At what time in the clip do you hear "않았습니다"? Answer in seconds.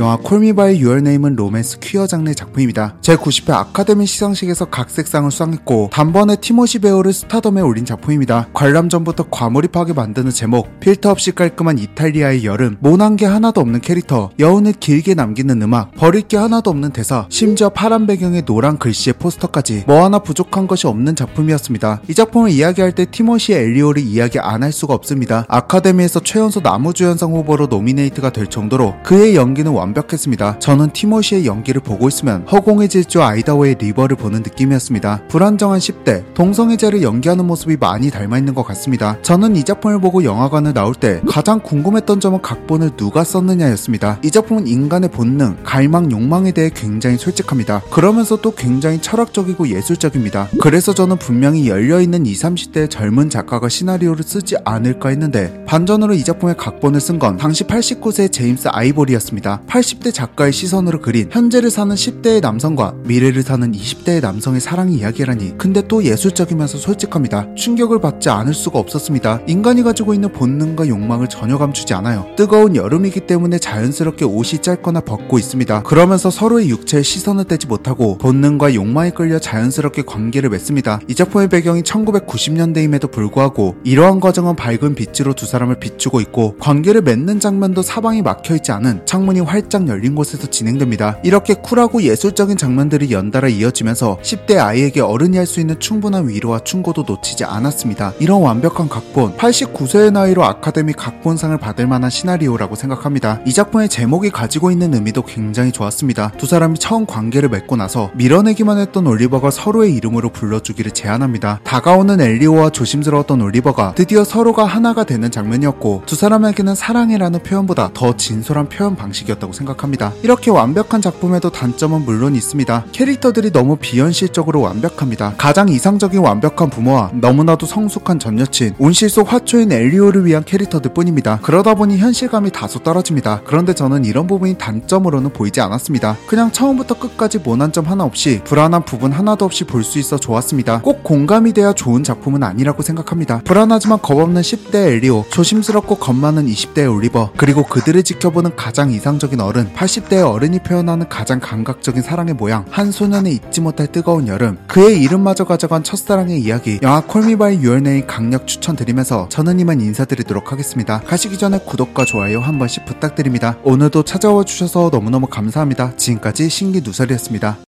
97.44-98.14, 135.60-136.16